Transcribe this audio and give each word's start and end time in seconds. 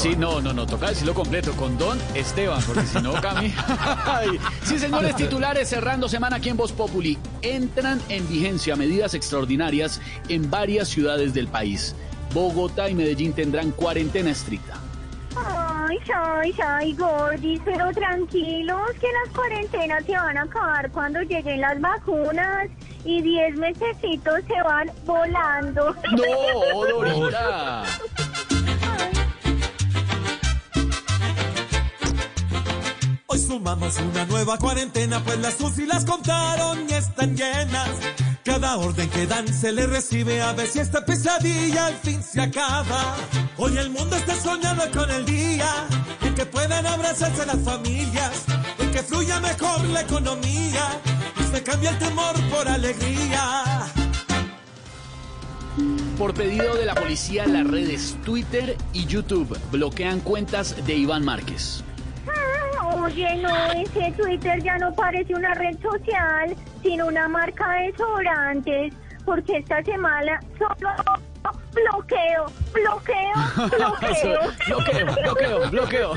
Sí, 0.00 0.16
no, 0.16 0.40
no, 0.40 0.54
no, 0.54 0.64
toca 0.64 0.88
decirlo 0.88 1.12
completo, 1.12 1.52
con 1.52 1.76
Don 1.76 1.98
Esteban, 2.14 2.62
porque 2.66 2.86
si 2.86 3.02
no, 3.02 3.12
Cami. 3.20 3.52
Sí, 4.62 4.78
señores 4.78 5.14
titulares, 5.14 5.68
cerrando 5.68 6.08
semana 6.08 6.36
aquí 6.36 6.48
en 6.48 6.56
Voz 6.56 6.72
Populi. 6.72 7.18
Entran 7.42 8.00
en 8.08 8.26
vigencia 8.26 8.76
medidas 8.76 9.12
extraordinarias 9.12 10.00
en 10.30 10.50
varias 10.50 10.88
ciudades 10.88 11.34
del 11.34 11.48
país. 11.48 11.94
Bogotá 12.32 12.88
y 12.88 12.94
Medellín 12.94 13.34
tendrán 13.34 13.72
cuarentena 13.72 14.30
estricta. 14.30 14.80
Ay, 15.36 15.98
ay, 16.14 16.54
ay, 16.66 16.94
gordis, 16.94 17.60
pero 17.64 17.92
tranquilos 17.92 18.90
que 19.00 19.06
las 19.12 19.34
cuarentenas 19.34 20.04
se 20.06 20.12
van 20.12 20.38
a 20.38 20.42
acabar 20.42 20.90
cuando 20.92 21.20
lleguen 21.20 21.60
las 21.60 21.78
vacunas 21.78 22.68
y 23.04 23.20
10 23.20 23.56
mesecitos 23.56 24.40
se 24.46 24.62
van 24.62 24.90
volando. 25.04 25.94
No, 26.12 26.86
Dorita. 26.88 27.84
Sumamos 33.50 33.98
una 33.98 34.24
nueva 34.26 34.58
cuarentena, 34.58 35.20
pues 35.24 35.36
las 35.40 35.60
UCI 35.60 35.86
las 35.86 36.04
contaron 36.04 36.88
y 36.88 36.92
están 36.92 37.36
llenas. 37.36 37.90
Cada 38.44 38.76
orden 38.76 39.10
que 39.10 39.26
dan 39.26 39.48
se 39.48 39.72
le 39.72 39.88
recibe 39.88 40.40
a 40.40 40.52
ver 40.52 40.68
si 40.68 40.78
esta 40.78 41.04
pesadilla 41.04 41.86
al 41.86 41.96
fin 41.96 42.22
se 42.22 42.42
acaba. 42.42 43.16
Hoy 43.56 43.76
el 43.76 43.90
mundo 43.90 44.14
está 44.14 44.36
soñando 44.36 44.84
con 44.92 45.10
el 45.10 45.26
día 45.26 45.68
en 46.22 46.32
que 46.36 46.46
puedan 46.46 46.86
abrazarse 46.86 47.44
las 47.44 47.58
familias, 47.64 48.44
en 48.78 48.92
que 48.92 49.02
fluya 49.02 49.40
mejor 49.40 49.84
la 49.86 50.02
economía 50.02 51.00
y 51.40 51.52
se 51.52 51.60
cambia 51.64 51.90
el 51.90 51.98
temor 51.98 52.40
por 52.52 52.68
alegría. 52.68 53.64
Por 56.16 56.34
pedido 56.34 56.76
de 56.76 56.84
la 56.86 56.94
policía, 56.94 57.46
las 57.46 57.66
redes 57.66 58.16
Twitter 58.24 58.76
y 58.92 59.06
YouTube 59.06 59.58
bloquean 59.72 60.20
cuentas 60.20 60.86
de 60.86 60.94
Iván 60.94 61.24
Márquez. 61.24 61.82
Oye, 63.02 63.36
no, 63.36 63.72
ese 63.72 64.12
Twitter 64.12 64.62
ya 64.62 64.76
no 64.78 64.92
parece 64.94 65.34
una 65.34 65.54
red 65.54 65.76
social, 65.80 66.54
sino 66.82 67.06
una 67.06 67.28
marca 67.28 67.72
de 67.72 67.94
sobrantes, 67.96 68.92
porque 69.24 69.56
esta 69.58 69.82
semana 69.84 70.38
solo 70.58 70.90
bloqueo, 71.72 72.46
bloqueo, 72.74 73.68
bloqueo. 73.70 74.40
bloqueo, 74.66 75.06
bloqueo, 75.22 75.70
bloqueo. 75.70 76.12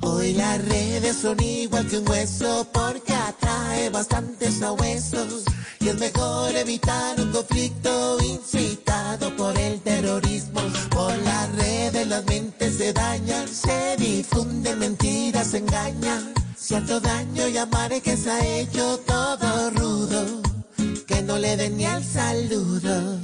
Hoy 0.00 0.32
las 0.34 0.68
redes 0.68 1.16
son 1.16 1.42
igual 1.42 1.86
que 1.86 1.98
un 1.98 2.08
hueso 2.08 2.66
porque 2.72 3.12
atrae 3.12 3.90
bastantes 3.90 4.60
huesos 4.60 5.44
y 5.80 5.88
es 5.88 5.98
mejor 5.98 6.54
evitar 6.56 7.20
un 7.20 7.30
conflicto 7.30 8.16
incitado 8.22 8.73
las 12.14 12.26
mentes 12.26 12.76
se 12.76 12.92
dañan, 12.92 13.48
se 13.48 13.96
difunden 13.98 14.78
mentiras, 14.78 15.48
se 15.48 15.58
engañan. 15.58 16.32
Cierto 16.56 17.00
daño 17.00 17.48
y 17.48 17.56
amare 17.58 18.00
que 18.00 18.16
se 18.16 18.30
ha 18.30 18.58
hecho 18.60 19.00
todo 19.04 19.70
rudo, 19.70 20.42
que 21.08 21.22
no 21.22 21.38
le 21.38 21.56
den 21.56 21.76
ni 21.76 21.86
al 21.86 22.04
saludo. 22.04 23.18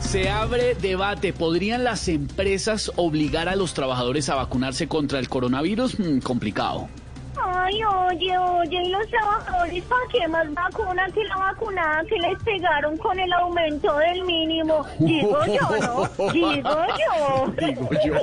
Se 0.00 0.28
abre 0.28 0.74
debate. 0.74 1.32
¿Podrían 1.32 1.84
las 1.84 2.08
empresas 2.08 2.90
obligar 2.96 3.48
a 3.48 3.54
los 3.54 3.72
trabajadores 3.72 4.28
a 4.28 4.34
vacunarse 4.34 4.88
contra 4.88 5.20
el 5.20 5.28
coronavirus? 5.28 6.00
Mm, 6.00 6.18
complicado. 6.18 6.88
Ay, 7.42 7.82
oye, 7.84 8.38
oye, 8.38 8.82
y 8.82 8.88
los 8.90 9.06
trabajadores, 9.08 9.84
¿para 9.84 10.00
qué 10.12 10.28
más 10.28 10.54
vacuna 10.54 11.06
que 11.12 11.24
la 11.24 11.36
vacunada 11.36 12.04
que 12.04 12.16
les 12.16 12.42
pegaron 12.42 12.96
con 12.98 13.18
el 13.18 13.32
aumento 13.32 13.96
del 13.98 14.24
mínimo? 14.24 14.84
Digo 14.98 15.44
yo, 15.46 15.76
¿no? 15.80 16.08
Digo 16.32 16.70
yo. 16.70 17.52
Digo 17.58 17.90
yo. 18.04 18.14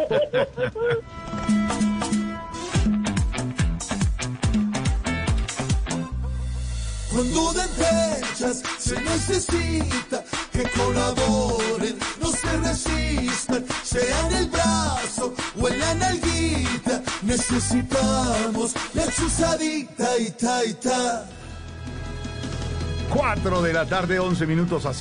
Cuando 7.12 7.54
den 7.54 7.70
fechas 7.70 8.64
se 8.80 9.02
necesita 9.02 10.24
que 10.54 10.64
colaboren, 10.70 12.00
no 12.22 12.28
se 12.28 12.58
resistan, 12.58 13.66
sea 13.84 14.28
en 14.28 14.34
el 14.38 14.46
brazo 14.48 15.34
o 15.62 15.68
en 15.68 15.80
la 15.80 15.94
nalguita. 15.96 17.01
Necesitamos 17.24 18.74
la 18.94 19.06
chuzadita 19.12 20.18
y 20.18 20.32
ta 20.32 20.66
y 20.66 20.74
ta. 20.74 21.26
4 23.14 23.62
de 23.62 23.74
la 23.74 23.86
tarde, 23.86 24.20
11 24.20 24.48
minutos 24.48 24.86
así. 24.86 25.00